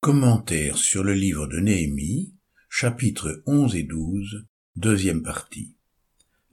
Commentaire 0.00 0.78
sur 0.78 1.02
le 1.02 1.12
livre 1.12 1.48
de 1.48 1.58
Néhémie, 1.58 2.32
chapitres 2.70 3.42
11 3.46 3.74
et 3.74 3.82
12, 3.82 4.46
deuxième 4.76 5.24
partie. 5.24 5.74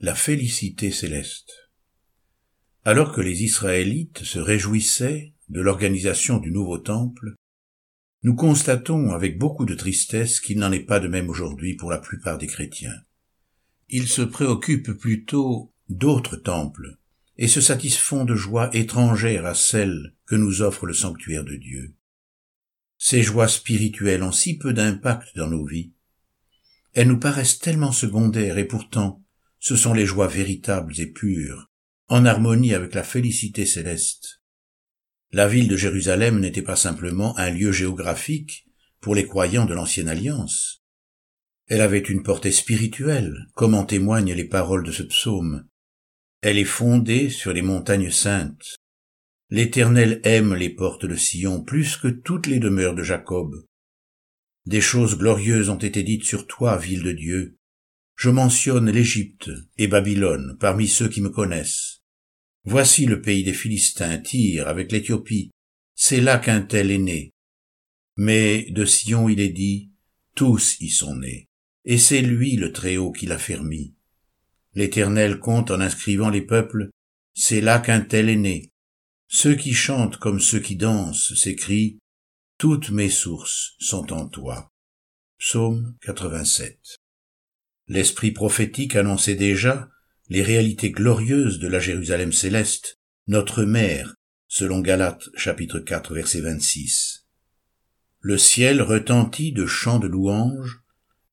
La 0.00 0.16
félicité 0.16 0.90
céleste. 0.90 1.70
Alors 2.84 3.12
que 3.12 3.20
les 3.20 3.44
Israélites 3.44 4.24
se 4.24 4.40
réjouissaient 4.40 5.32
de 5.48 5.60
l'organisation 5.60 6.38
du 6.38 6.50
nouveau 6.50 6.78
temple, 6.78 7.36
nous 8.24 8.34
constatons 8.34 9.12
avec 9.12 9.38
beaucoup 9.38 9.64
de 9.64 9.76
tristesse 9.76 10.40
qu'il 10.40 10.58
n'en 10.58 10.72
est 10.72 10.80
pas 10.80 10.98
de 10.98 11.06
même 11.06 11.30
aujourd'hui 11.30 11.76
pour 11.76 11.92
la 11.92 11.98
plupart 11.98 12.38
des 12.38 12.48
chrétiens. 12.48 13.00
Ils 13.88 14.08
se 14.08 14.22
préoccupent 14.22 14.98
plutôt 14.98 15.72
d'autres 15.88 16.36
temples 16.36 16.98
et 17.36 17.46
se 17.46 17.60
satisfont 17.60 18.24
de 18.24 18.34
joies 18.34 18.70
étrangères 18.74 19.46
à 19.46 19.54
celles 19.54 20.16
que 20.26 20.34
nous 20.34 20.62
offre 20.62 20.84
le 20.84 20.94
sanctuaire 20.94 21.44
de 21.44 21.54
Dieu. 21.54 21.94
Ces 23.08 23.22
joies 23.22 23.46
spirituelles 23.46 24.24
ont 24.24 24.32
si 24.32 24.58
peu 24.58 24.72
d'impact 24.72 25.36
dans 25.36 25.46
nos 25.46 25.64
vies. 25.64 25.92
Elles 26.92 27.06
nous 27.06 27.20
paraissent 27.20 27.60
tellement 27.60 27.92
secondaires 27.92 28.58
et 28.58 28.64
pourtant 28.64 29.22
ce 29.60 29.76
sont 29.76 29.94
les 29.94 30.06
joies 30.06 30.26
véritables 30.26 30.98
et 30.98 31.06
pures, 31.06 31.70
en 32.08 32.26
harmonie 32.26 32.74
avec 32.74 32.96
la 32.96 33.04
félicité 33.04 33.64
céleste. 33.64 34.42
La 35.30 35.46
ville 35.46 35.68
de 35.68 35.76
Jérusalem 35.76 36.40
n'était 36.40 36.62
pas 36.62 36.74
simplement 36.74 37.38
un 37.38 37.50
lieu 37.50 37.70
géographique 37.70 38.66
pour 39.00 39.14
les 39.14 39.24
croyants 39.24 39.66
de 39.66 39.74
l'ancienne 39.74 40.08
alliance. 40.08 40.82
Elle 41.68 41.82
avait 41.82 42.00
une 42.00 42.24
portée 42.24 42.50
spirituelle, 42.50 43.36
comme 43.54 43.74
en 43.74 43.84
témoignent 43.84 44.34
les 44.34 44.48
paroles 44.48 44.82
de 44.82 44.90
ce 44.90 45.04
psaume. 45.04 45.68
Elle 46.40 46.58
est 46.58 46.64
fondée 46.64 47.30
sur 47.30 47.52
les 47.52 47.62
montagnes 47.62 48.10
saintes. 48.10 48.74
L'Éternel 49.48 50.20
aime 50.24 50.54
les 50.54 50.70
portes 50.70 51.06
de 51.06 51.14
Sion 51.14 51.62
plus 51.62 51.96
que 51.96 52.08
toutes 52.08 52.48
les 52.48 52.58
demeures 52.58 52.96
de 52.96 53.04
Jacob. 53.04 53.64
Des 54.66 54.80
choses 54.80 55.16
glorieuses 55.16 55.68
ont 55.68 55.78
été 55.78 56.02
dites 56.02 56.24
sur 56.24 56.48
toi, 56.48 56.76
ville 56.76 57.04
de 57.04 57.12
Dieu. 57.12 57.56
Je 58.16 58.30
mentionne 58.30 58.90
l'Égypte 58.90 59.50
et 59.78 59.86
Babylone 59.86 60.56
parmi 60.58 60.88
ceux 60.88 61.08
qui 61.08 61.20
me 61.20 61.30
connaissent. 61.30 62.02
Voici 62.64 63.06
le 63.06 63.22
pays 63.22 63.44
des 63.44 63.52
Philistins, 63.52 64.18
Tyr 64.18 64.66
avec 64.66 64.90
l'Éthiopie. 64.90 65.52
C'est 65.94 66.20
là 66.20 66.38
qu'un 66.38 66.62
tel 66.62 66.90
est 66.90 66.98
né. 66.98 67.30
Mais 68.16 68.66
de 68.70 68.84
Sion 68.84 69.28
il 69.28 69.38
est 69.38 69.50
dit, 69.50 69.92
tous 70.34 70.76
y 70.80 70.88
sont 70.88 71.16
nés, 71.16 71.48
et 71.84 71.98
c'est 71.98 72.22
lui 72.22 72.56
le 72.56 72.72
Très-Haut 72.72 73.12
qui 73.12 73.26
l'a 73.26 73.38
fermi. 73.38 73.94
L'Éternel 74.74 75.38
compte 75.38 75.70
en 75.70 75.80
inscrivant 75.80 76.30
les 76.30 76.42
peuples, 76.42 76.90
c'est 77.34 77.60
là 77.60 77.78
qu'un 77.78 78.00
tel 78.00 78.28
est 78.28 78.36
né. 78.36 78.72
Ceux 79.28 79.56
qui 79.56 79.74
chantent 79.74 80.18
comme 80.18 80.40
ceux 80.40 80.60
qui 80.60 80.76
dansent 80.76 81.34
s'écrient 81.34 81.98
Toutes 82.58 82.90
mes 82.90 83.10
sources 83.10 83.74
sont 83.80 84.12
en 84.12 84.28
toi. 84.28 84.72
Psaume 85.38 85.96
87. 86.02 86.78
L'esprit 87.88 88.30
prophétique 88.30 88.94
annonçait 88.94 89.34
déjà 89.34 89.90
les 90.28 90.42
réalités 90.42 90.90
glorieuses 90.90 91.58
de 91.58 91.66
la 91.66 91.80
Jérusalem 91.80 92.32
céleste, 92.32 92.98
notre 93.26 93.64
mère, 93.64 94.14
selon 94.46 94.80
Galates 94.80 95.28
chapitre 95.36 95.80
4 95.80 96.14
verset 96.14 96.40
26. 96.40 97.26
Le 98.20 98.38
ciel 98.38 98.80
retentit 98.80 99.52
de 99.52 99.66
chants 99.66 99.98
de 99.98 100.06
louanges, 100.06 100.82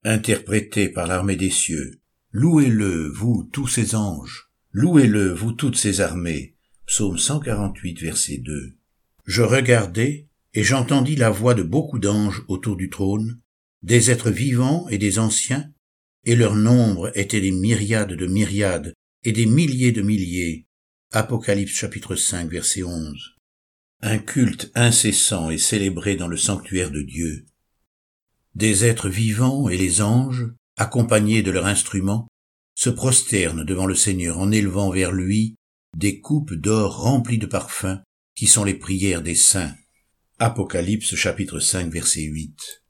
interprétés 0.03 0.89
par 0.89 1.07
l'armée 1.07 1.35
des 1.35 1.49
cieux. 1.51 2.01
Louez-le, 2.31 3.07
vous 3.07 3.47
tous 3.53 3.67
ces 3.67 3.93
anges, 3.93 4.49
louez-le, 4.71 5.31
vous 5.31 5.53
toutes 5.53 5.77
ces 5.77 6.01
armées, 6.01 6.52
Psaume 6.95 7.17
148, 7.17 8.01
verset 8.01 8.37
2. 8.37 8.77
Je 9.25 9.41
regardai, 9.41 10.27
et 10.53 10.63
j'entendis 10.63 11.15
la 11.15 11.31
voix 11.31 11.55
de 11.55 11.63
beaucoup 11.63 11.97
d'anges 11.97 12.43
autour 12.47 12.75
du 12.75 12.91
trône, 12.91 13.39
des 13.81 14.11
êtres 14.11 14.29
vivants 14.29 14.87
et 14.89 14.99
des 14.99 15.17
anciens, 15.17 15.73
et 16.23 16.35
leur 16.35 16.53
nombre 16.53 17.11
était 17.17 17.41
des 17.41 17.49
myriades 17.49 18.13
de 18.13 18.27
myriades 18.27 18.93
et 19.23 19.31
des 19.31 19.47
milliers 19.47 19.91
de 19.91 20.03
milliers. 20.03 20.67
Apocalypse 21.11 21.73
chapitre 21.73 22.15
5, 22.15 22.51
verset 22.51 22.83
11. 22.83 23.37
Un 24.01 24.19
culte 24.19 24.71
incessant 24.75 25.49
est 25.49 25.57
célébré 25.57 26.15
dans 26.15 26.27
le 26.27 26.37
sanctuaire 26.37 26.91
de 26.91 27.01
Dieu. 27.01 27.47
Des 28.53 28.85
êtres 28.85 29.09
vivants 29.09 29.67
et 29.67 29.77
les 29.77 30.03
anges, 30.03 30.45
accompagnés 30.77 31.41
de 31.41 31.49
leurs 31.49 31.65
instruments, 31.65 32.27
se 32.75 32.91
prosternent 32.91 33.65
devant 33.65 33.87
le 33.87 33.95
Seigneur 33.95 34.37
en 34.37 34.51
élevant 34.51 34.91
vers 34.91 35.11
lui 35.11 35.55
des 35.95 36.19
coupes 36.19 36.53
d'or 36.53 37.01
remplies 37.01 37.37
de 37.37 37.45
parfums, 37.45 37.99
qui 38.35 38.47
sont 38.47 38.63
les 38.63 38.73
prières 38.73 39.21
des 39.21 39.35
saints. 39.35 39.75
Apocalypse 40.39 41.15
chapitre 41.15 41.59
5 41.59 41.91
verset 41.91 42.23
8. 42.23 42.83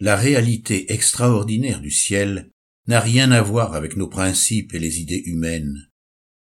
La 0.00 0.16
réalité 0.16 0.92
extraordinaire 0.92 1.80
du 1.80 1.90
ciel 1.90 2.50
n'a 2.86 3.00
rien 3.00 3.30
à 3.30 3.42
voir 3.42 3.74
avec 3.74 3.96
nos 3.96 4.08
principes 4.08 4.74
et 4.74 4.78
les 4.78 5.00
idées 5.00 5.22
humaines. 5.26 5.88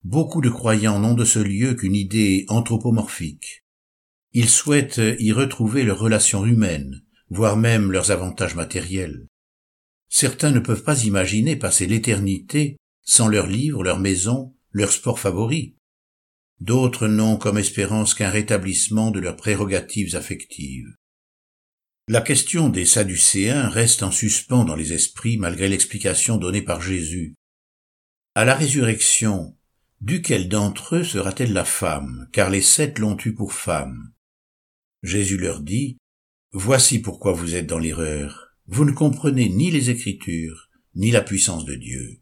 Beaucoup 0.04 0.40
de 0.40 0.50
croyants 0.50 1.00
n'ont 1.00 1.14
de 1.14 1.24
ce 1.24 1.40
lieu 1.40 1.74
qu'une 1.74 1.96
idée 1.96 2.44
anthropomorphique. 2.48 3.64
Ils 4.32 4.48
souhaitent 4.48 5.00
y 5.18 5.32
retrouver 5.32 5.82
leurs 5.82 5.98
relations 5.98 6.44
humaines, 6.44 7.02
voire 7.30 7.56
même 7.56 7.90
leurs 7.90 8.12
avantages 8.12 8.54
matériels. 8.54 9.26
Certains 10.08 10.52
ne 10.52 10.60
peuvent 10.60 10.84
pas 10.84 11.04
imaginer 11.04 11.56
passer 11.56 11.86
l'éternité 11.86 12.76
sans 13.02 13.26
leurs 13.26 13.48
livres, 13.48 13.82
leurs 13.82 13.98
maisons, 13.98 14.54
leurs 14.70 14.92
sports 14.92 15.18
favoris. 15.18 15.72
D'autres 16.60 17.06
n'ont 17.08 17.36
comme 17.36 17.58
espérance 17.58 18.14
qu'un 18.14 18.30
rétablissement 18.30 19.10
de 19.10 19.20
leurs 19.20 19.36
prérogatives 19.36 20.16
affectives. 20.16 20.94
La 22.08 22.20
question 22.20 22.68
des 22.68 22.86
Sadducéens 22.86 23.68
reste 23.68 24.02
en 24.02 24.10
suspens 24.10 24.64
dans 24.64 24.76
les 24.76 24.92
esprits 24.92 25.38
malgré 25.38 25.68
l'explication 25.68 26.36
donnée 26.36 26.62
par 26.62 26.80
Jésus. 26.80 27.34
À 28.34 28.44
la 28.44 28.54
résurrection, 28.54 29.56
duquel 30.00 30.48
d'entre 30.48 30.96
eux 30.96 31.04
sera-t-elle 31.04 31.52
la 31.52 31.64
femme, 31.64 32.28
car 32.32 32.48
les 32.48 32.62
sept 32.62 32.98
l'ont 32.98 33.16
eue 33.24 33.34
pour 33.34 33.52
femme? 33.52 34.12
Jésus 35.02 35.36
leur 35.36 35.60
dit, 35.60 35.98
Voici 36.52 37.00
pourquoi 37.00 37.32
vous 37.32 37.54
êtes 37.54 37.66
dans 37.66 37.78
l'erreur. 37.78 38.48
Vous 38.66 38.84
ne 38.84 38.92
comprenez 38.92 39.48
ni 39.48 39.70
les 39.70 39.90
Écritures, 39.90 40.70
ni 40.94 41.10
la 41.10 41.20
puissance 41.20 41.64
de 41.64 41.74
Dieu. 41.74 42.20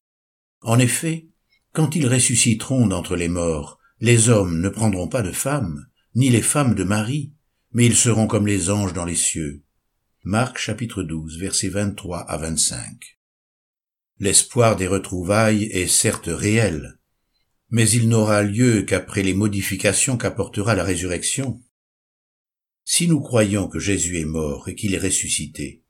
En 0.61 0.79
effet, 0.79 1.29
quand 1.73 1.95
ils 1.95 2.09
ressusciteront 2.09 2.87
d'entre 2.87 3.17
les 3.17 3.29
morts, 3.29 3.79
les 4.01 4.29
hommes 4.29 4.61
ne 4.61 4.69
prendront 4.69 5.09
pas 5.09 5.23
de 5.23 5.33
femmes, 5.33 5.87
ni 6.15 6.31
les 6.31 6.43
femmes 6.43 6.75
de 6.75 6.85
mari, 6.85 7.33
mais 7.73 7.87
ils 7.87 7.97
seront 7.97 8.27
comme 8.27 8.47
les 8.47 8.71
anges 8.71 8.93
dans 8.93 9.05
les 9.05 9.15
cieux. 9.15 9.63
Marc 10.25 10.59
chapitre 10.59 11.03
12 11.03 11.39
versets 11.39 11.69
23 11.69 12.19
à 12.19 12.37
25. 12.37 13.19
L'espoir 14.19 14.77
des 14.77 14.87
retrouvailles 14.87 15.65
est 15.65 15.87
certes 15.87 16.29
réel, 16.29 16.99
mais 17.71 17.89
il 17.91 18.09
n'aura 18.09 18.43
lieu 18.43 18.83
qu'après 18.83 19.23
les 19.23 19.35
modifications 19.35 20.17
qu'apportera 20.17 20.75
la 20.75 20.85
résurrection. 20.85 21.61
Si 22.85 23.09
nous 23.09 23.21
croyons 23.21 23.69
que 23.69 23.79
Jésus 23.79 24.19
est 24.19 24.25
mort 24.25 24.69
et 24.69 24.75
qu'il 24.75 24.95
est 24.95 24.99
ressuscité, 24.99 25.83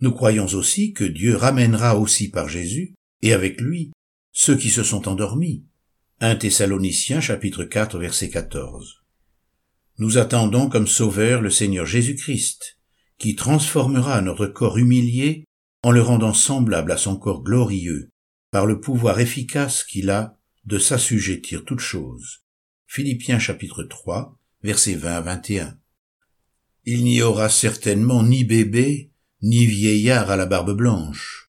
nous 0.00 0.12
croyons 0.12 0.46
aussi 0.46 0.92
que 0.92 1.04
Dieu 1.04 1.36
ramènera 1.36 1.98
aussi 1.98 2.28
par 2.28 2.48
Jésus, 2.48 2.94
et 3.22 3.32
avec 3.32 3.60
lui, 3.60 3.92
ceux 4.32 4.56
qui 4.56 4.70
se 4.70 4.82
sont 4.82 5.08
endormis, 5.08 5.64
1 6.22 6.36
Thessaloniciens 6.36 7.20
chapitre 7.20 7.64
4 7.64 7.98
verset 7.98 8.30
14. 8.30 9.02
Nous 9.98 10.16
attendons 10.16 10.70
comme 10.70 10.86
sauveur 10.86 11.42
le 11.42 11.50
Seigneur 11.50 11.84
Jésus-Christ, 11.84 12.78
qui 13.18 13.36
transformera 13.36 14.22
notre 14.22 14.46
corps 14.46 14.78
humilié 14.78 15.44
en 15.82 15.90
le 15.90 16.00
rendant 16.00 16.32
semblable 16.32 16.92
à 16.92 16.96
son 16.96 17.18
corps 17.18 17.42
glorieux, 17.42 18.08
par 18.50 18.64
le 18.64 18.80
pouvoir 18.80 19.20
efficace 19.20 19.84
qu'il 19.84 20.08
a 20.08 20.38
de 20.64 20.78
s'assujettir 20.78 21.66
toutes 21.66 21.80
choses. 21.80 22.46
Philippiens 22.86 23.38
chapitre 23.38 23.82
3 23.82 24.38
verset 24.62 24.94
20 24.94 25.16
à 25.16 25.20
21. 25.20 25.78
Il 26.86 27.04
n'y 27.04 27.20
aura 27.20 27.50
certainement 27.50 28.22
ni 28.22 28.42
bébé, 28.42 29.10
ni 29.42 29.66
vieillard 29.66 30.30
à 30.30 30.36
la 30.36 30.46
barbe 30.46 30.74
blanche, 30.74 31.45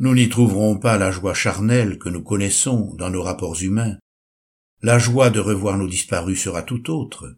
nous 0.00 0.14
n'y 0.14 0.28
trouverons 0.28 0.78
pas 0.78 0.96
la 0.96 1.10
joie 1.10 1.34
charnelle 1.34 1.98
que 1.98 2.08
nous 2.08 2.22
connaissons 2.22 2.94
dans 2.94 3.10
nos 3.10 3.22
rapports 3.22 3.60
humains. 3.60 3.98
La 4.80 4.98
joie 4.98 5.30
de 5.30 5.40
revoir 5.40 5.76
nos 5.76 5.88
disparus 5.88 6.40
sera 6.40 6.62
tout 6.62 6.90
autre, 6.90 7.36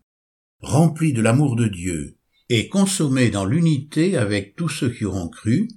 remplie 0.61 1.15
de 1.15 1.23
l'amour 1.23 1.57
de 1.57 1.69
Dieu, 1.69 2.19
et 2.51 2.69
consommée 2.69 3.31
dans 3.31 3.47
l'unité 3.47 4.17
avec 4.17 4.57
tous 4.57 4.69
ceux 4.69 4.91
qui 4.91 5.07
auront 5.07 5.29
cru, 5.29 5.69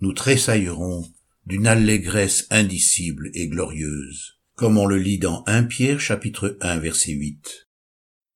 nous 0.00 0.12
tressaillerons 0.12 1.10
d'une 1.46 1.66
allégresse 1.66 2.46
indicible 2.50 3.30
et 3.34 3.48
glorieuse, 3.48 4.38
comme 4.54 4.78
on 4.78 4.86
le 4.86 4.98
lit 4.98 5.18
dans 5.18 5.42
1 5.46 5.64
Pierre 5.64 6.00
chapitre 6.00 6.56
1 6.60 6.78
verset 6.78 7.12
8. 7.12 7.66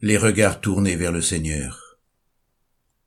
Les 0.01 0.17
regards 0.17 0.61
tournés 0.61 0.97
vers 0.97 1.13
le 1.13 1.23
Seigneur. 1.23 1.99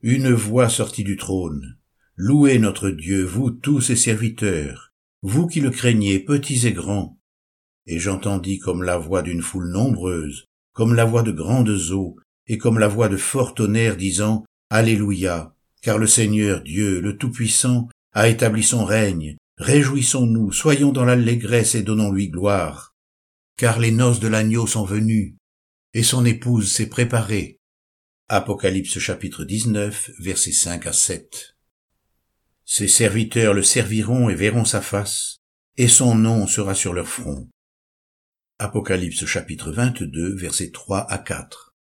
Une 0.01 0.31
voix 0.31 0.69
sortie 0.69 1.03
du 1.03 1.17
trône, 1.17 1.77
Louez 2.15 2.59
notre 2.59 2.91
Dieu, 2.91 3.23
vous 3.23 3.49
tous 3.49 3.81
ses 3.81 3.95
serviteurs, 3.95 4.91
vous 5.23 5.47
qui 5.47 5.61
le 5.61 5.71
craignez, 5.71 6.19
petits 6.19 6.67
et 6.67 6.71
grands. 6.71 7.17
Et 7.87 7.97
j'entendis 7.97 8.59
comme 8.59 8.83
la 8.83 8.97
voix 8.99 9.23
d'une 9.23 9.41
foule 9.41 9.71
nombreuse, 9.71 10.45
comme 10.73 10.93
la 10.93 11.05
voix 11.05 11.23
de 11.23 11.31
grandes 11.31 11.89
eaux, 11.89 12.15
et 12.45 12.59
comme 12.59 12.77
la 12.77 12.87
voix 12.87 13.09
de 13.09 13.17
fort 13.17 13.55
tonnerre 13.55 13.97
disant, 13.97 14.45
Alléluia, 14.69 15.55
car 15.81 15.97
le 15.97 16.05
Seigneur 16.05 16.61
Dieu, 16.61 17.01
le 17.01 17.17
Tout-Puissant, 17.17 17.89
a 18.13 18.29
établi 18.29 18.61
son 18.61 18.85
règne. 18.85 19.37
Réjouissons-nous, 19.57 20.51
soyons 20.51 20.91
dans 20.91 21.05
l'allégresse 21.05 21.73
et 21.73 21.81
donnons-lui 21.81 22.29
gloire. 22.29 22.93
Car 23.57 23.79
les 23.79 23.91
noces 23.91 24.19
de 24.19 24.27
l'agneau 24.27 24.67
sont 24.67 24.85
venues, 24.85 25.35
et 25.95 26.03
son 26.03 26.25
épouse 26.25 26.71
s'est 26.71 26.89
préparée. 26.89 27.57
Apocalypse 28.29 28.99
chapitre 28.99 29.45
19, 29.45 30.11
versets 30.19 30.51
5 30.51 30.85
à 30.85 30.93
7. 30.93 31.52
Ses 32.65 32.87
serviteurs 32.87 33.53
le 33.53 33.63
serviront 33.63 34.29
et 34.29 34.35
verront 34.35 34.65
sa 34.65 34.81
face, 34.81 35.39
et 35.75 35.87
son 35.87 36.15
nom 36.15 36.47
sera 36.47 36.75
sur 36.75 36.93
leur 36.93 37.07
front. 37.07 37.49
Apocalypse 38.59 39.25
chapitre 39.25 39.71
22, 39.71 40.35
versets 40.35 40.71
3 40.71 41.11
à 41.11 41.17
4. 41.17 41.75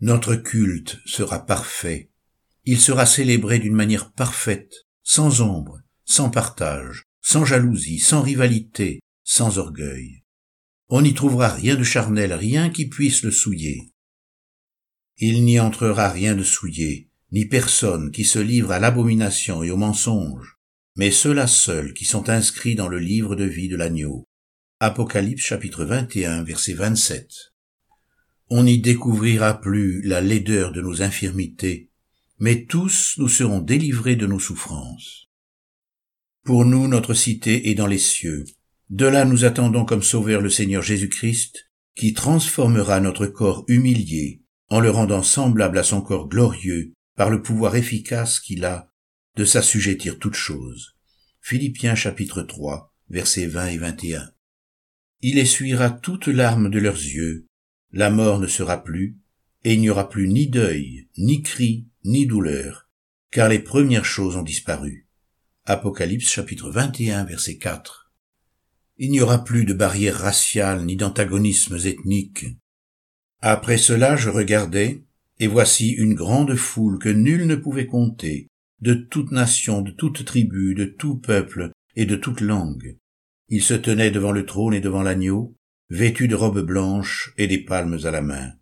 Notre 0.00 0.36
culte 0.36 0.98
sera 1.04 1.44
parfait. 1.44 2.10
Il 2.64 2.80
sera 2.80 3.04
célébré 3.04 3.58
d'une 3.58 3.74
manière 3.74 4.12
parfaite, 4.12 4.86
sans 5.02 5.42
ombre, 5.42 5.80
sans 6.04 6.30
partage, 6.30 7.04
sans 7.20 7.44
jalousie, 7.44 7.98
sans 7.98 8.22
rivalité, 8.22 9.00
sans 9.24 9.58
orgueil. 9.58 10.24
On 10.88 11.02
n'y 11.02 11.14
trouvera 11.14 11.48
rien 11.48 11.76
de 11.76 11.84
charnel, 11.84 12.32
rien 12.32 12.70
qui 12.70 12.88
puisse 12.88 13.22
le 13.22 13.30
souiller. 13.30 13.92
Il 15.18 15.44
n'y 15.44 15.60
entrera 15.60 16.08
rien 16.08 16.34
de 16.34 16.42
souillé, 16.42 17.09
ni 17.32 17.46
personne 17.46 18.10
qui 18.10 18.24
se 18.24 18.38
livre 18.38 18.72
à 18.72 18.78
l'abomination 18.78 19.62
et 19.62 19.70
au 19.70 19.76
mensonge, 19.76 20.58
mais 20.96 21.10
ceux-là 21.10 21.46
seuls 21.46 21.94
qui 21.94 22.04
sont 22.04 22.28
inscrits 22.28 22.74
dans 22.74 22.88
le 22.88 22.98
livre 22.98 23.36
de 23.36 23.44
vie 23.44 23.68
de 23.68 23.76
l'agneau. 23.76 24.26
Apocalypse 24.80 25.44
chapitre 25.44 25.84
21 25.84 26.42
verset 26.42 26.74
27. 26.74 27.28
On 28.48 28.64
n'y 28.64 28.80
découvrira 28.80 29.60
plus 29.60 30.02
la 30.02 30.20
laideur 30.20 30.72
de 30.72 30.80
nos 30.80 31.02
infirmités, 31.02 31.90
mais 32.38 32.64
tous 32.64 33.14
nous 33.18 33.28
serons 33.28 33.60
délivrés 33.60 34.16
de 34.16 34.26
nos 34.26 34.40
souffrances. 34.40 35.28
Pour 36.42 36.64
nous, 36.64 36.88
notre 36.88 37.14
cité 37.14 37.70
est 37.70 37.74
dans 37.74 37.86
les 37.86 37.98
cieux. 37.98 38.44
De 38.88 39.06
là 39.06 39.24
nous 39.24 39.44
attendons 39.44 39.84
comme 39.84 40.02
sauveur 40.02 40.40
le 40.40 40.50
Seigneur 40.50 40.82
Jésus-Christ, 40.82 41.70
qui 41.94 42.12
transformera 42.12 42.98
notre 42.98 43.26
corps 43.26 43.64
humilié 43.68 44.42
en 44.68 44.80
le 44.80 44.90
rendant 44.90 45.22
semblable 45.22 45.78
à 45.78 45.84
son 45.84 46.00
corps 46.00 46.28
glorieux 46.28 46.92
par 47.16 47.30
le 47.30 47.42
pouvoir 47.42 47.76
efficace 47.76 48.40
qu'il 48.40 48.64
a 48.64 48.90
de 49.36 49.44
s'assujettir 49.44 50.18
toutes 50.18 50.34
choses. 50.34 50.96
Philippiens 51.40 51.94
chapitre 51.94 52.42
3, 52.42 52.94
versets 53.08 53.46
20 53.46 53.66
et 53.66 53.78
21. 53.78 54.30
Il 55.22 55.38
essuiera 55.38 55.90
toutes 55.90 56.28
larmes 56.28 56.70
de 56.70 56.78
leurs 56.78 56.96
yeux, 56.96 57.46
la 57.92 58.10
mort 58.10 58.38
ne 58.38 58.46
sera 58.46 58.82
plus, 58.82 59.18
et 59.64 59.74
il 59.74 59.80
n'y 59.80 59.90
aura 59.90 60.08
plus 60.08 60.28
ni 60.28 60.48
deuil, 60.48 61.08
ni 61.18 61.42
cri, 61.42 61.86
ni 62.04 62.26
douleur, 62.26 62.88
car 63.30 63.48
les 63.48 63.58
premières 63.58 64.04
choses 64.04 64.36
ont 64.36 64.42
disparu. 64.42 65.06
Apocalypse 65.66 66.30
chapitre 66.30 66.70
21 66.70 67.24
verset 67.24 67.58
4. 67.58 68.10
Il 68.96 69.10
n'y 69.10 69.20
aura 69.20 69.44
plus 69.44 69.64
de 69.64 69.74
barrières 69.74 70.18
raciales 70.18 70.84
ni 70.84 70.96
d'antagonismes 70.96 71.78
ethniques. 71.84 72.46
Après 73.40 73.78
cela 73.78 74.16
je 74.16 74.30
regardais, 74.30 75.04
et 75.40 75.46
voici 75.46 75.90
une 75.90 76.14
grande 76.14 76.54
foule 76.54 76.98
que 76.98 77.08
nul 77.08 77.46
ne 77.46 77.56
pouvait 77.56 77.86
compter, 77.86 78.46
de 78.80 78.94
toute 78.94 79.32
nation, 79.32 79.80
de 79.82 79.90
toute 79.90 80.24
tribu, 80.24 80.74
de 80.74 80.84
tout 80.84 81.16
peuple 81.16 81.70
et 81.96 82.06
de 82.06 82.14
toute 82.14 82.40
langue, 82.40 82.98
il 83.48 83.64
se 83.64 83.74
tenait 83.74 84.12
devant 84.12 84.30
le 84.30 84.46
trône 84.46 84.74
et 84.74 84.80
devant 84.80 85.02
l'agneau, 85.02 85.56
vêtu 85.88 86.28
de 86.28 86.36
robes 86.36 86.60
blanches 86.60 87.32
et 87.36 87.48
des 87.48 87.58
palmes 87.58 87.98
à 88.04 88.10
la 88.12 88.22
main. 88.22 88.52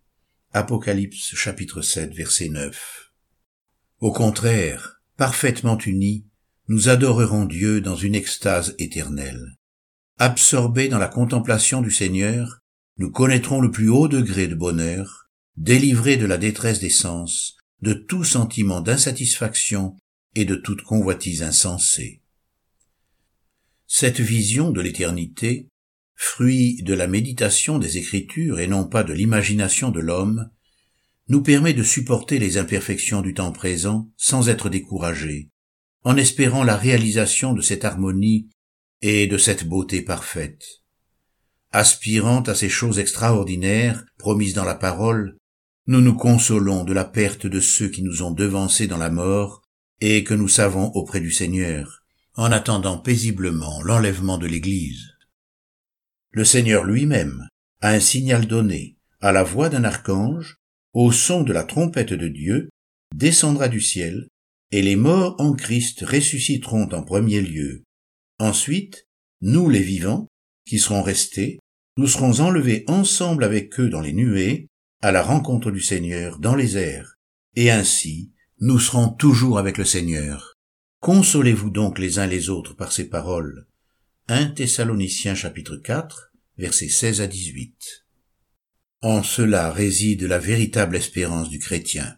Apocalypse 0.51 1.35
chapitre 1.35 1.81
7 1.81 2.15
verset 2.15 2.49
9. 2.49 3.11
Au 3.99 4.11
contraire, 4.11 5.01
parfaitement 5.15 5.77
unis, 5.77 6.25
nous 6.69 6.89
adorerons 6.89 7.45
Dieu 7.45 7.81
dans 7.81 7.95
une 7.95 8.15
extase 8.15 8.73
éternelle. 8.79 9.57
Absorbés 10.17 10.87
dans 10.87 10.97
la 10.97 11.07
contemplation 11.07 11.81
du 11.81 11.91
Seigneur, 11.91 12.59
nous 12.97 13.11
connaîtrons 13.11 13.61
le 13.61 13.69
plus 13.69 13.89
haut 13.89 14.07
degré 14.07 14.47
de 14.47 14.55
bonheur, 14.55 15.28
délivrés 15.59 16.15
de 16.15 16.25
la 16.25 16.37
détresse 16.37 16.79
des 16.79 16.89
sens, 16.89 17.57
de 17.81 17.93
tout 17.93 18.23
sentiment 18.23 18.79
d'insatisfaction 18.79 19.97
et 20.33 20.45
de 20.45 20.55
toute 20.55 20.83
convoitise 20.83 21.43
insensée. 21.43 22.21
Cette 23.85 24.21
vision 24.21 24.71
de 24.71 24.79
l'éternité, 24.79 25.67
fruit 26.15 26.81
de 26.83 26.93
la 26.93 27.07
méditation 27.07 27.77
des 27.77 27.97
Écritures 27.97 28.61
et 28.61 28.67
non 28.67 28.87
pas 28.87 29.03
de 29.03 29.11
l'imagination 29.11 29.91
de 29.91 29.99
l'homme, 29.99 30.49
nous 31.27 31.43
permet 31.43 31.73
de 31.73 31.83
supporter 31.83 32.39
les 32.39 32.57
imperfections 32.57 33.21
du 33.21 33.33
temps 33.33 33.51
présent 33.51 34.09
sans 34.15 34.47
être 34.47 34.69
découragés, 34.69 35.49
en 36.03 36.15
espérant 36.15 36.63
la 36.63 36.77
réalisation 36.77 37.51
de 37.51 37.61
cette 37.61 37.83
harmonie 37.83 38.47
et 39.01 39.27
de 39.27 39.37
cette 39.37 39.67
beauté 39.67 40.01
parfaite. 40.01 40.63
Aspirant 41.71 42.41
à 42.43 42.55
ces 42.55 42.69
choses 42.69 42.97
extraordinaires 42.97 44.05
promises 44.17 44.53
dans 44.53 44.65
la 44.65 44.75
parole, 44.75 45.35
nous 45.89 46.01
nous 46.01 46.13
consolons 46.13 46.83
de 46.83 46.93
la 46.93 47.03
perte 47.03 47.47
de 47.47 47.59
ceux 47.59 47.89
qui 47.89 48.03
nous 48.03 48.21
ont 48.21 48.29
devancés 48.29 48.85
dans 48.85 48.99
la 48.99 49.09
mort 49.09 49.63
et 50.01 50.23
que 50.23 50.35
nous 50.35 50.47
savons 50.47 50.91
auprès 50.91 51.19
du 51.19 51.31
Seigneur, 51.31 52.03
en 52.35 52.51
attendant 52.51 52.99
paisiblement 52.99 53.81
l'enlèvement 53.81 54.37
de 54.37 54.45
l'Église. 54.45 55.15
Le 56.29 56.45
Seigneur 56.45 56.83
lui-même 56.83 57.47
a 57.81 57.89
un 57.89 57.99
signal 57.99 58.45
donné, 58.45 58.97
à 59.19 59.31
la 59.31 59.41
voix 59.41 59.69
d'un 59.69 59.83
archange, 59.83 60.57
au 60.93 61.11
son 61.11 61.41
de 61.41 61.53
la 61.53 61.63
trompette 61.63 62.13
de 62.13 62.27
Dieu, 62.27 62.69
descendra 63.15 63.67
du 63.67 63.81
ciel, 63.81 64.27
et 64.69 64.83
les 64.83 64.95
morts 64.95 65.37
en 65.39 65.53
Christ 65.53 66.01
ressusciteront 66.01 66.89
en 66.91 67.01
premier 67.01 67.41
lieu. 67.41 67.81
Ensuite, 68.37 69.07
nous 69.41 69.69
les 69.69 69.81
vivants, 69.81 70.27
qui 70.67 70.77
serons 70.77 71.01
restés, 71.01 71.57
nous 71.97 72.05
serons 72.05 72.41
enlevés 72.41 72.83
ensemble 72.85 73.43
avec 73.43 73.79
eux 73.79 73.89
dans 73.89 74.01
les 74.01 74.13
nuées, 74.13 74.68
à 75.01 75.11
la 75.11 75.21
rencontre 75.21 75.71
du 75.71 75.81
Seigneur 75.81 76.39
dans 76.39 76.55
les 76.55 76.77
airs, 76.77 77.17
et 77.55 77.71
ainsi 77.71 78.31
nous 78.59 78.79
serons 78.79 79.09
toujours 79.09 79.57
avec 79.57 79.77
le 79.77 79.85
Seigneur. 79.85 80.57
Consolez-vous 80.99 81.69
donc 81.69 81.97
les 81.97 82.19
uns 82.19 82.27
les 82.27 82.49
autres 82.49 82.75
par 82.75 82.91
ces 82.91 83.07
paroles. 83.07 83.67
1 84.27 84.47
Thessaloniciens 84.47 85.35
chapitre 85.35 85.77
4, 85.77 86.33
versets 86.57 86.89
16 86.89 87.21
à 87.21 87.27
18. 87.27 88.05
En 89.01 89.23
cela 89.23 89.71
réside 89.71 90.23
la 90.23 90.39
véritable 90.39 90.97
espérance 90.97 91.49
du 91.49 91.59
chrétien. 91.59 92.17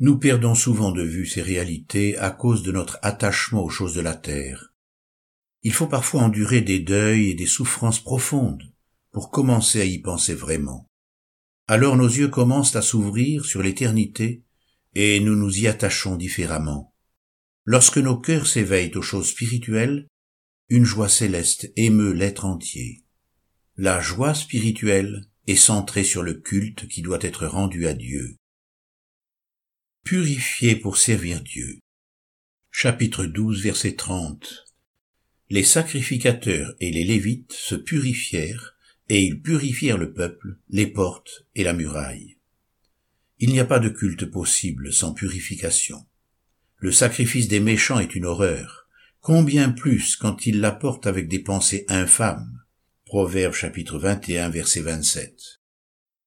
Nous 0.00 0.18
perdons 0.18 0.56
souvent 0.56 0.90
de 0.90 1.02
vue 1.02 1.26
ces 1.26 1.42
réalités 1.42 2.18
à 2.18 2.30
cause 2.30 2.64
de 2.64 2.72
notre 2.72 2.98
attachement 3.02 3.62
aux 3.62 3.70
choses 3.70 3.94
de 3.94 4.00
la 4.00 4.16
terre. 4.16 4.72
Il 5.62 5.72
faut 5.72 5.86
parfois 5.86 6.22
endurer 6.22 6.60
des 6.60 6.80
deuils 6.80 7.30
et 7.30 7.34
des 7.34 7.46
souffrances 7.46 8.02
profondes 8.02 8.64
pour 9.12 9.30
commencer 9.30 9.80
à 9.80 9.84
y 9.84 10.00
penser 10.00 10.34
vraiment. 10.34 10.90
Alors 11.66 11.96
nos 11.96 12.08
yeux 12.08 12.28
commencent 12.28 12.76
à 12.76 12.82
s'ouvrir 12.82 13.44
sur 13.44 13.62
l'éternité 13.62 14.44
et 14.94 15.20
nous 15.20 15.34
nous 15.34 15.58
y 15.58 15.66
attachons 15.66 16.16
différemment. 16.16 16.94
Lorsque 17.64 17.98
nos 17.98 18.18
cœurs 18.18 18.46
s'éveillent 18.46 18.94
aux 18.96 19.02
choses 19.02 19.30
spirituelles, 19.30 20.06
une 20.68 20.84
joie 20.84 21.08
céleste 21.08 21.72
émeut 21.76 22.12
l'être 22.12 22.44
entier. 22.44 23.04
La 23.76 24.00
joie 24.00 24.34
spirituelle 24.34 25.26
est 25.46 25.56
centrée 25.56 26.04
sur 26.04 26.22
le 26.22 26.34
culte 26.34 26.86
qui 26.88 27.02
doit 27.02 27.18
être 27.22 27.46
rendu 27.46 27.86
à 27.86 27.94
Dieu. 27.94 28.36
Purifié 30.04 30.76
pour 30.76 30.98
servir 30.98 31.42
Dieu. 31.42 31.80
Chapitre 32.70 33.24
12, 33.24 33.62
verset 33.62 33.94
30. 33.94 34.66
Les 35.48 35.64
sacrificateurs 35.64 36.74
et 36.80 36.90
les 36.90 37.04
Lévites 37.04 37.52
se 37.52 37.74
purifièrent, 37.74 38.73
et 39.08 39.22
ils 39.22 39.40
purifièrent 39.40 39.98
le 39.98 40.12
peuple, 40.12 40.58
les 40.68 40.86
portes 40.86 41.46
et 41.54 41.64
la 41.64 41.72
muraille. 41.72 42.38
Il 43.38 43.50
n'y 43.50 43.60
a 43.60 43.64
pas 43.64 43.78
de 43.78 43.88
culte 43.88 44.24
possible 44.26 44.92
sans 44.92 45.12
purification. 45.12 46.06
Le 46.76 46.92
sacrifice 46.92 47.48
des 47.48 47.60
méchants 47.60 47.98
est 47.98 48.14
une 48.14 48.24
horreur, 48.24 48.88
combien 49.20 49.70
plus 49.70 50.16
quand 50.16 50.46
ils 50.46 50.60
l'apportent 50.60 51.06
avec 51.06 51.28
des 51.28 51.38
pensées 51.38 51.84
infâmes. 51.88 52.60
Proverbe 53.04 53.54
chapitre 53.54 53.98
21 53.98 54.48
verset 54.48 54.80
27. 54.80 55.60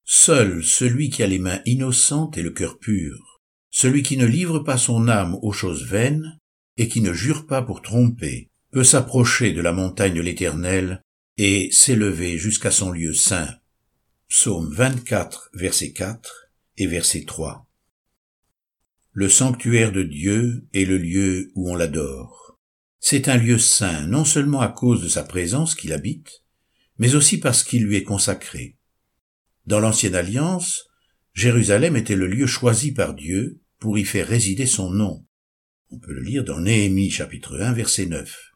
Seul 0.03 0.63
celui 0.63 1.09
qui 1.09 1.23
a 1.23 1.27
les 1.27 1.39
mains 1.39 1.61
innocentes 1.65 2.37
et 2.37 2.43
le 2.43 2.51
cœur 2.51 2.79
pur, 2.79 3.41
celui 3.69 4.03
qui 4.03 4.17
ne 4.17 4.25
livre 4.25 4.59
pas 4.59 4.77
son 4.77 5.07
âme 5.07 5.37
aux 5.41 5.51
choses 5.51 5.85
vaines 5.85 6.39
et 6.77 6.87
qui 6.87 7.01
ne 7.01 7.13
jure 7.13 7.45
pas 7.45 7.61
pour 7.61 7.81
tromper, 7.81 8.49
peut 8.71 8.83
s'approcher 8.83 9.53
de 9.53 9.61
la 9.61 9.73
montagne 9.73 10.13
de 10.13 10.21
l'Éternel 10.21 11.01
et 11.37 11.69
s'élever 11.71 12.37
jusqu'à 12.37 12.71
son 12.71 12.91
lieu 12.91 13.13
saint. 13.13 13.53
Psaume 14.27 14.73
24 14.73 15.51
verset 15.53 15.91
4 15.91 16.49
et 16.77 16.87
verset 16.87 17.23
3. 17.25 17.67
Le 19.13 19.29
sanctuaire 19.29 19.91
de 19.91 20.03
Dieu 20.03 20.67
est 20.73 20.85
le 20.85 20.97
lieu 20.97 21.51
où 21.55 21.71
on 21.71 21.75
l'adore. 21.75 22.59
C'est 22.99 23.29
un 23.29 23.37
lieu 23.37 23.57
saint 23.57 24.05
non 24.07 24.25
seulement 24.25 24.61
à 24.61 24.69
cause 24.69 25.01
de 25.01 25.07
sa 25.07 25.23
présence 25.23 25.75
qu'il 25.75 25.93
habite, 25.93 26.43
mais 26.97 27.15
aussi 27.15 27.39
parce 27.39 27.63
qu'il 27.63 27.85
lui 27.85 27.95
est 27.95 28.03
consacré. 28.03 28.77
Dans 29.65 29.79
l'ancienne 29.79 30.15
alliance, 30.15 30.87
Jérusalem 31.33 31.95
était 31.95 32.15
le 32.15 32.27
lieu 32.27 32.47
choisi 32.47 32.91
par 32.91 33.13
Dieu, 33.13 33.61
pour 33.79 33.97
y 33.97 34.05
faire 34.05 34.27
résider 34.27 34.65
son 34.65 34.89
nom. 34.89 35.25
On 35.91 35.99
peut 35.99 36.13
le 36.13 36.21
lire 36.21 36.43
dans 36.43 36.59
Néhémie 36.59 37.11
chapitre 37.11 37.59
1 37.59 37.73
verset 37.73 38.07
9. 38.07 38.53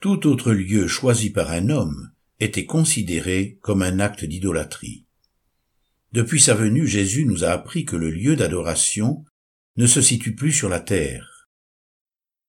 Tout 0.00 0.26
autre 0.26 0.52
lieu 0.52 0.88
choisi 0.88 1.28
par 1.28 1.50
un 1.50 1.68
homme 1.68 2.10
était 2.38 2.64
considéré 2.64 3.58
comme 3.60 3.82
un 3.82 4.00
acte 4.00 4.24
d'idolâtrie. 4.24 5.04
Depuis 6.12 6.40
sa 6.40 6.54
venue, 6.54 6.86
Jésus 6.86 7.26
nous 7.26 7.44
a 7.44 7.48
appris 7.48 7.84
que 7.84 7.96
le 7.96 8.10
lieu 8.10 8.34
d'adoration 8.34 9.26
ne 9.76 9.86
se 9.86 10.00
situe 10.00 10.34
plus 10.34 10.52
sur 10.52 10.70
la 10.70 10.80
terre. 10.80 11.50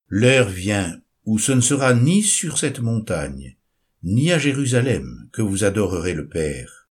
L'heure 0.08 0.48
vient 0.48 0.98
où 1.26 1.38
ce 1.38 1.52
ne 1.52 1.60
sera 1.60 1.92
ni 1.92 2.22
sur 2.22 2.56
cette 2.56 2.80
montagne, 2.80 3.58
ni 4.02 4.32
à 4.32 4.38
Jérusalem 4.38 5.28
que 5.30 5.42
vous 5.42 5.62
adorerez 5.64 6.14
le 6.14 6.28
Père. 6.28 6.88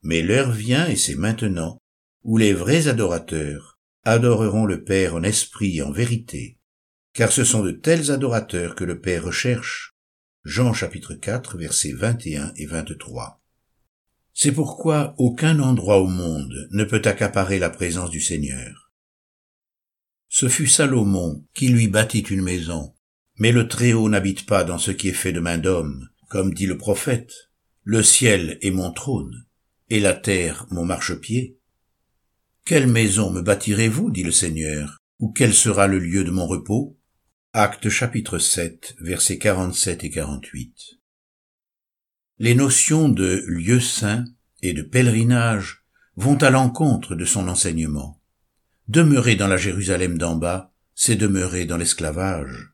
Mais 0.00 0.22
l'heure 0.22 0.52
vient, 0.52 0.88
et 0.88 0.96
c'est 0.96 1.16
maintenant, 1.16 1.76
où 2.22 2.38
les 2.38 2.54
vrais 2.54 2.88
adorateurs 2.88 3.78
adoreront 4.04 4.64
le 4.64 4.84
Père 4.84 5.14
en 5.16 5.22
esprit 5.22 5.76
et 5.76 5.82
en 5.82 5.92
vérité, 5.92 6.56
car 7.12 7.30
ce 7.30 7.44
sont 7.44 7.62
de 7.62 7.72
tels 7.72 8.10
adorateurs 8.10 8.74
que 8.74 8.84
le 8.84 9.00
Père 9.00 9.24
recherche. 9.24 9.94
Jean 10.44 10.72
chapitre 10.72 11.14
4 11.14 11.58
versets 11.58 11.92
21 11.92 12.52
et 12.56 12.66
23. 12.66 13.40
C'est 14.34 14.52
pourquoi 14.52 15.14
aucun 15.18 15.60
endroit 15.60 15.98
au 15.98 16.06
monde 16.06 16.68
ne 16.70 16.84
peut 16.84 17.02
accaparer 17.04 17.58
la 17.58 17.70
présence 17.70 18.10
du 18.10 18.20
Seigneur. 18.20 18.90
Ce 20.28 20.48
fut 20.48 20.66
Salomon 20.66 21.46
qui 21.52 21.68
lui 21.68 21.88
bâtit 21.88 22.20
une 22.20 22.42
maison, 22.42 22.94
mais 23.36 23.52
le 23.52 23.68
Très-Haut 23.68 24.08
n'habite 24.08 24.46
pas 24.46 24.64
dans 24.64 24.78
ce 24.78 24.90
qui 24.90 25.08
est 25.08 25.12
fait 25.12 25.32
de 25.32 25.40
main 25.40 25.58
d'homme, 25.58 26.08
comme 26.30 26.54
dit 26.54 26.66
le 26.66 26.78
prophète. 26.78 27.30
Le 27.84 28.02
ciel 28.02 28.58
est 28.62 28.70
mon 28.70 28.90
trône, 28.90 29.44
et 29.90 30.00
la 30.00 30.14
terre 30.14 30.66
mon 30.70 30.86
marchepied. 30.86 31.58
Quelle 32.64 32.86
maison 32.86 33.30
me 33.30 33.42
bâtirez-vous, 33.42 34.10
dit 34.10 34.22
le 34.22 34.30
Seigneur, 34.30 34.96
ou 35.18 35.30
quel 35.30 35.52
sera 35.52 35.86
le 35.86 35.98
lieu 35.98 36.24
de 36.24 36.30
mon 36.30 36.46
repos? 36.46 36.96
Acte 37.54 37.90
chapitre 37.90 38.38
7, 38.38 38.94
versets 39.02 39.36
47 39.36 40.04
et 40.04 40.10
48. 40.10 40.74
Les 42.38 42.54
notions 42.54 43.10
de 43.10 43.44
lieu 43.46 43.78
saint 43.78 44.24
et 44.62 44.72
de 44.72 44.80
pèlerinage 44.80 45.84
vont 46.16 46.42
à 46.42 46.48
l'encontre 46.48 47.14
de 47.14 47.26
son 47.26 47.48
enseignement. 47.48 48.18
Demeurer 48.88 49.36
dans 49.36 49.48
la 49.48 49.58
Jérusalem 49.58 50.16
d'en 50.16 50.34
bas, 50.34 50.72
c'est 50.94 51.14
demeurer 51.14 51.66
dans 51.66 51.76
l'esclavage. 51.76 52.72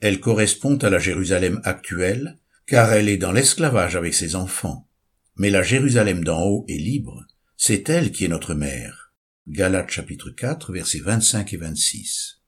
Elle 0.00 0.20
correspond 0.20 0.78
à 0.78 0.88
la 0.88 0.98
Jérusalem 0.98 1.60
actuelle, 1.64 2.38
car 2.64 2.94
elle 2.94 3.10
est 3.10 3.18
dans 3.18 3.32
l'esclavage 3.32 3.94
avec 3.94 4.14
ses 4.14 4.36
enfants. 4.36 4.88
Mais 5.36 5.50
la 5.50 5.62
Jérusalem 5.62 6.24
d'en 6.24 6.40
haut 6.40 6.64
est 6.66 6.78
libre, 6.78 7.26
c'est 7.58 7.90
elle 7.90 8.10
qui 8.10 8.24
est 8.24 8.28
notre 8.28 8.54
mère. 8.54 9.12
Galates 9.48 9.90
chapitre 9.90 10.30
4 10.30 10.72
versets 10.72 11.00
25 11.00 11.52
et 11.52 11.58
26. 11.58 12.41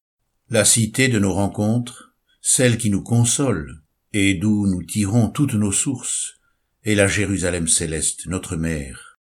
La 0.50 0.66
cité 0.66 1.08
de 1.08 1.18
nos 1.18 1.32
rencontres, 1.32 2.14
celle 2.42 2.76
qui 2.76 2.90
nous 2.90 3.02
console, 3.02 3.82
et 4.12 4.34
d'où 4.34 4.66
nous 4.66 4.82
tirons 4.82 5.28
toutes 5.30 5.54
nos 5.54 5.72
sources, 5.72 6.34
est 6.82 6.94
la 6.94 7.08
Jérusalem 7.08 7.66
céleste, 7.66 8.26
notre 8.26 8.56
mère. 8.56 9.18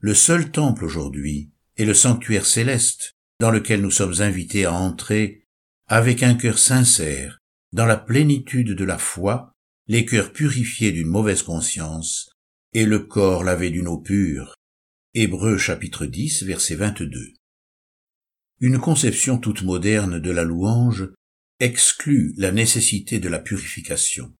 Le 0.00 0.12
seul 0.12 0.50
temple 0.50 0.84
aujourd'hui 0.84 1.52
est 1.76 1.84
le 1.84 1.94
sanctuaire 1.94 2.46
céleste 2.46 3.12
dans 3.38 3.52
lequel 3.52 3.80
nous 3.80 3.92
sommes 3.92 4.20
invités 4.22 4.64
à 4.64 4.72
entrer 4.72 5.46
avec 5.86 6.24
un 6.24 6.34
cœur 6.34 6.58
sincère, 6.58 7.38
dans 7.72 7.86
la 7.86 7.96
plénitude 7.96 8.74
de 8.74 8.84
la 8.84 8.98
foi, 8.98 9.52
les 9.86 10.04
cœurs 10.04 10.32
purifiés 10.32 10.90
d'une 10.90 11.08
mauvaise 11.08 11.42
conscience 11.42 12.30
et 12.72 12.86
le 12.86 12.98
corps 12.98 13.44
lavé 13.44 13.70
d'une 13.70 13.88
eau 13.88 13.98
pure. 13.98 14.56
Hébreux 15.14 15.58
chapitre 15.58 16.06
10 16.06 16.42
verset 16.42 16.74
22. 16.74 17.34
Une 18.60 18.78
conception 18.78 19.38
toute 19.38 19.62
moderne 19.62 20.18
de 20.18 20.30
la 20.30 20.44
louange 20.44 21.08
exclut 21.60 22.34
la 22.36 22.52
nécessité 22.52 23.18
de 23.18 23.30
la 23.30 23.38
purification. 23.38 24.34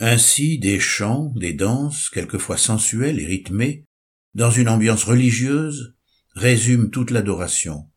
Ainsi, 0.00 0.58
des 0.58 0.80
chants, 0.80 1.32
des 1.36 1.52
danses, 1.52 2.10
quelquefois 2.10 2.56
sensuelles 2.56 3.20
et 3.20 3.26
rythmées, 3.26 3.84
dans 4.34 4.50
une 4.50 4.68
ambiance 4.68 5.04
religieuse, 5.04 5.94
résument 6.34 6.88
toute 6.88 7.12
l'adoration. 7.12 7.88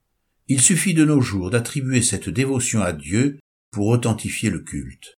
Il 0.47 0.61
suffit 0.61 0.93
de 0.93 1.05
nos 1.05 1.21
jours 1.21 1.49
d'attribuer 1.49 2.03
cette 2.03 2.29
dévotion 2.29 2.81
à 2.81 2.93
Dieu 2.93 3.39
pour 3.71 3.87
authentifier 3.87 4.51
le 4.51 4.59
culte. 4.59 5.17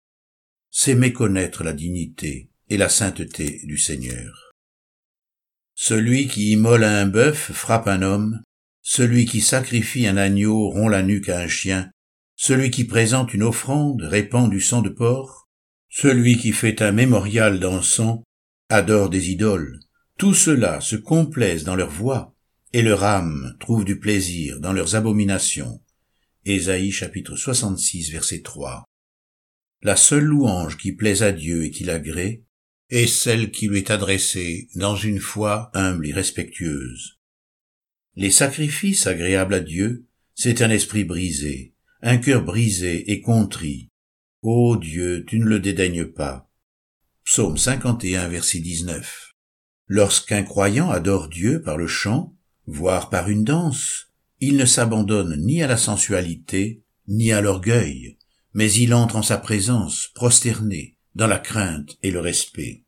C'est 0.71 0.95
méconnaître 0.95 1.65
la 1.65 1.73
dignité 1.73 2.51
et 2.69 2.77
la 2.77 2.89
sainteté 2.89 3.61
du 3.65 3.77
Seigneur. 3.77 4.53
Celui 5.75 6.29
qui 6.29 6.53
immole 6.53 6.85
un 6.85 7.07
bœuf 7.07 7.51
frappe 7.53 7.89
un 7.89 8.03
homme, 8.03 8.41
celui 8.83 9.25
qui 9.25 9.41
sacrifie 9.41 10.07
un 10.07 10.17
agneau 10.17 10.69
rompt 10.69 10.91
la 10.91 11.03
nuque 11.03 11.29
à 11.29 11.41
un 11.41 11.49
chien, 11.49 11.91
celui 12.37 12.71
qui 12.71 12.85
présente 12.85 13.33
une 13.33 13.45
offrande 13.45 14.03
répand 14.03 14.51
du 14.51 14.61
sang 14.61 14.83
de 14.83 14.89
porc, 14.89 15.49
celui 15.89 16.37
qui 16.37 16.53
fait 16.53 16.83
un 16.83 16.91
mémorial 16.91 17.61
d'encens 17.61 18.23
adore 18.69 19.11
des 19.11 19.31
idoles. 19.31 19.79
Tout 20.19 20.35
cela 20.35 20.81
se 20.81 20.97
complaisent 20.97 21.65
dans 21.65 21.77
leur 21.77 21.91
voix, 21.91 22.35
et 22.73 22.83
leur 22.83 23.05
âme 23.05 23.57
trouve 23.61 23.85
du 23.85 23.99
plaisir 23.99 24.59
dans 24.61 24.73
leurs 24.73 24.97
abominations. 24.97 25.81
Ésaïe 26.45 26.91
chapitre 26.91 27.37
66 27.37 28.11
verset 28.11 28.41
3. 28.41 28.85
La 29.83 29.97
seule 29.97 30.25
louange 30.25 30.77
qui 30.77 30.93
plaise 30.93 31.23
à 31.23 31.33
Dieu 31.33 31.65
et 31.65 31.71
qui 31.71 31.85
l'agrée 31.85 32.45
est 32.91 33.07
celle 33.07 33.51
qui 33.51 33.69
lui 33.69 33.79
est 33.79 33.91
adressée 33.91 34.69
dans 34.75 34.97
une 34.97 35.21
foi 35.21 35.71
humble 35.75 36.07
et 36.07 36.13
respectueuse. 36.13 37.22
Les 38.15 38.31
sacrifices 38.31 39.07
agréables 39.07 39.55
à 39.55 39.61
Dieu, 39.61 40.05
c'est 40.35 40.61
un 40.61 40.69
esprit 40.69 41.05
brisé, 41.05 41.73
un 42.03 42.19
cœur 42.19 42.45
brisé 42.45 43.11
et 43.11 43.23
contrit. 43.23 43.89
Ô 44.43 44.77
Dieu, 44.77 45.25
tu 45.27 45.39
ne 45.39 45.47
le 45.47 45.61
dédaignes 45.61 46.05
pas. 46.05 46.51
Psaume 47.25 47.57
51, 47.57 48.29
verset 48.29 48.59
19. 48.59 49.33
Lorsqu'un 49.87 50.43
croyant 50.43 50.91
adore 50.91 51.29
Dieu 51.29 51.63
par 51.63 51.79
le 51.79 51.87
chant, 51.87 52.37
voire 52.67 53.09
par 53.09 53.31
une 53.31 53.45
danse, 53.45 54.13
il 54.41 54.57
ne 54.57 54.67
s'abandonne 54.67 55.43
ni 55.43 55.63
à 55.63 55.67
la 55.67 55.79
sensualité, 55.79 56.83
ni 57.09 57.33
à 57.33 57.41
l'orgueil, 57.41 58.19
mais 58.53 58.71
il 58.73 58.93
entre 58.93 59.17
en 59.17 59.23
sa 59.23 59.39
présence, 59.39 60.11
prosterné, 60.15 60.99
dans 61.15 61.27
la 61.27 61.39
crainte 61.39 61.97
et 62.03 62.11
le 62.11 62.21
respect. 62.21 62.85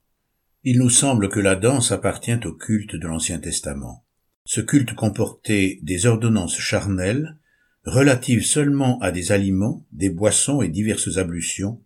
Il 0.65 0.79
nous 0.79 0.91
semble 0.91 1.31
que 1.31 1.41
la 1.41 1.57
danse 1.57 1.93
appartient 1.93 2.41
au 2.45 2.53
culte 2.53 2.97
de 2.97 3.07
l'Ancien 3.07 3.39
Testament. 3.39 4.04
Ce 4.47 4.61
culte 4.61 4.95
comportait 4.95 5.79
des 5.83 6.07
ordonnances 6.07 6.59
charnelles, 6.59 7.39
relatives 7.85 8.45
seulement 8.45 9.01
à 9.01 9.11
des 9.11 9.33
aliments, 9.33 9.87
des 9.93 10.11
boissons 10.11 10.61
et 10.61 10.69
diverses 10.69 11.17
ablutions, 11.17 11.83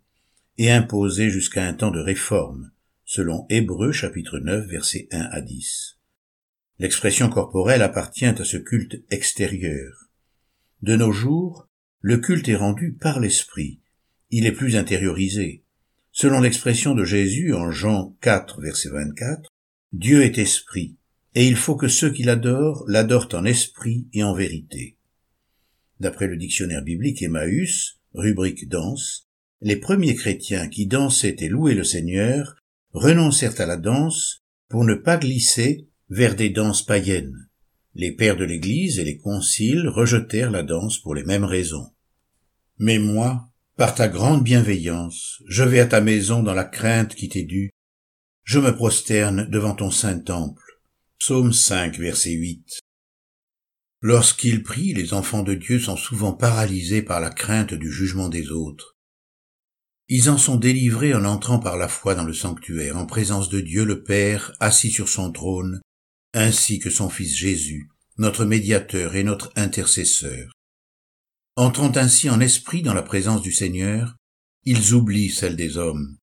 et 0.57 0.71
imposées 0.71 1.29
jusqu'à 1.29 1.65
un 1.65 1.73
temps 1.73 1.91
de 1.91 2.01
réforme, 2.01 2.71
selon 3.05 3.45
Hébreux 3.49 3.93
chapitre 3.93 4.39
9 4.39 4.67
versets 4.67 5.07
1 5.11 5.21
à 5.31 5.41
10. 5.41 5.97
L'expression 6.79 7.29
corporelle 7.29 7.81
appartient 7.81 8.25
à 8.25 8.43
ce 8.43 8.57
culte 8.57 9.01
extérieur. 9.09 10.09
De 10.81 10.95
nos 10.95 11.13
jours, 11.13 11.67
le 12.01 12.17
culte 12.17 12.49
est 12.49 12.55
rendu 12.55 12.93
par 12.93 13.19
l'esprit. 13.19 13.79
Il 14.31 14.45
est 14.45 14.51
plus 14.51 14.75
intériorisé. 14.75 15.63
Selon 16.11 16.41
l'expression 16.41 16.93
de 16.93 17.05
Jésus 17.05 17.53
en 17.53 17.71
Jean 17.71 18.15
4 18.21 18.61
verset 18.61 18.89
24, 18.89 19.49
Dieu 19.93 20.23
est 20.23 20.37
esprit, 20.37 20.98
et 21.35 21.47
il 21.47 21.55
faut 21.55 21.75
que 21.75 21.87
ceux 21.87 22.11
qui 22.11 22.23
l'adorent 22.23 22.83
l'adorent 22.87 23.29
en 23.33 23.45
esprit 23.45 24.07
et 24.13 24.23
en 24.23 24.33
vérité. 24.33 24.97
D'après 25.99 26.27
le 26.27 26.37
dictionnaire 26.37 26.83
biblique 26.83 27.21
Emmaüs, 27.21 27.99
rubrique 28.13 28.69
danse, 28.69 29.27
les 29.61 29.75
premiers 29.75 30.15
chrétiens 30.15 30.69
qui 30.69 30.87
dansaient 30.87 31.35
et 31.39 31.49
louaient 31.49 31.75
le 31.75 31.83
Seigneur 31.83 32.55
renoncèrent 32.93 33.59
à 33.59 33.65
la 33.65 33.77
danse 33.77 34.43
pour 34.69 34.83
ne 34.85 34.95
pas 34.95 35.17
glisser 35.17 35.87
vers 36.09 36.35
des 36.35 36.49
danses 36.49 36.85
païennes. 36.85 37.49
Les 37.95 38.11
pères 38.11 38.37
de 38.37 38.45
l'Église 38.45 38.99
et 38.99 39.03
les 39.03 39.17
conciles 39.17 39.87
rejetèrent 39.87 40.51
la 40.51 40.63
danse 40.63 40.99
pour 40.99 41.15
les 41.15 41.23
mêmes 41.23 41.43
raisons. 41.43 41.91
Mais 42.77 42.97
moi, 42.97 43.49
par 43.75 43.95
ta 43.95 44.07
grande 44.07 44.43
bienveillance, 44.43 45.41
je 45.47 45.63
vais 45.63 45.79
à 45.79 45.85
ta 45.85 46.01
maison 46.01 46.43
dans 46.43 46.53
la 46.53 46.63
crainte 46.63 47.15
qui 47.15 47.29
t'est 47.29 47.43
due. 47.43 47.71
Je 48.43 48.59
me 48.59 48.75
prosterne 48.75 49.49
devant 49.49 49.75
ton 49.75 49.91
saint 49.91 50.19
temple. 50.19 50.68
Psaume 51.19 51.51
5, 51.51 51.99
verset 51.99 52.31
8. 52.31 52.79
Lorsqu'ils 54.01 54.63
prient, 54.63 54.93
les 54.93 55.13
enfants 55.13 55.43
de 55.43 55.53
Dieu 55.53 55.77
sont 55.77 55.97
souvent 55.97 56.31
paralysés 56.31 57.01
par 57.01 57.19
la 57.19 57.29
crainte 57.29 57.73
du 57.73 57.91
jugement 57.91 58.29
des 58.29 58.51
autres. 58.51 58.95
Ils 60.07 60.29
en 60.29 60.37
sont 60.37 60.55
délivrés 60.55 61.13
en 61.13 61.25
entrant 61.25 61.59
par 61.59 61.75
la 61.75 61.89
foi 61.89 62.15
dans 62.15 62.23
le 62.23 62.33
sanctuaire, 62.33 62.95
en 62.95 63.05
présence 63.05 63.49
de 63.49 63.59
Dieu 63.59 63.83
le 63.83 64.01
Père, 64.01 64.53
assis 64.61 64.91
sur 64.91 65.09
son 65.09 65.29
trône, 65.29 65.81
ainsi 66.33 66.79
que 66.79 66.89
son 66.89 67.09
Fils 67.09 67.35
Jésus, 67.35 67.89
notre 68.17 68.45
médiateur 68.45 69.15
et 69.15 69.23
notre 69.23 69.51
intercesseur. 69.57 70.53
Entrant 71.57 71.91
ainsi 71.97 72.29
en 72.29 72.39
esprit 72.39 72.81
dans 72.81 72.93
la 72.93 73.03
présence 73.03 73.41
du 73.41 73.51
Seigneur, 73.51 74.15
ils 74.63 74.93
oublient 74.93 75.31
celle 75.31 75.57
des 75.57 75.75
hommes. 75.75 76.17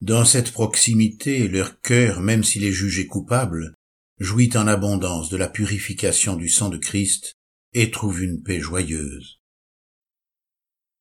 Dans 0.00 0.24
cette 0.24 0.52
proximité, 0.52 1.48
leur 1.48 1.82
cœur, 1.82 2.22
même 2.22 2.44
s'il 2.44 2.64
est 2.64 2.72
jugé 2.72 3.06
coupable, 3.06 3.74
jouit 4.18 4.56
en 4.56 4.66
abondance 4.66 5.28
de 5.28 5.36
la 5.36 5.48
purification 5.48 6.36
du 6.36 6.48
sang 6.48 6.68
de 6.68 6.78
Christ 6.78 7.34
et 7.72 7.90
trouve 7.90 8.22
une 8.22 8.42
paix 8.42 8.60
joyeuse. 8.60 9.40